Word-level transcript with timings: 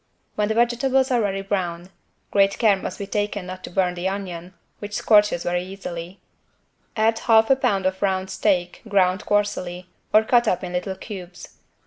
When 0.33 0.47
the 0.47 0.55
vegetables 0.55 1.11
are 1.11 1.21
very 1.21 1.43
brown 1.43 1.91
(great 2.31 2.57
care 2.57 2.75
must 2.75 2.97
be 2.97 3.05
taken 3.05 3.45
not 3.45 3.63
to 3.65 3.69
burn 3.69 3.93
the 3.93 4.07
onion, 4.07 4.55
which 4.79 4.95
scorches 4.95 5.43
very 5.43 5.63
easily) 5.63 6.19
add 6.95 7.17
1/2 7.17 7.61
lb. 7.61 8.01
round 8.01 8.31
steak 8.31 8.81
ground 8.87 9.27
coarsely 9.27 9.91
or 10.11 10.23
cut 10.23 10.47
up 10.47 10.63
in 10.63 10.73
little 10.73 10.95
cubes. 10.95 11.59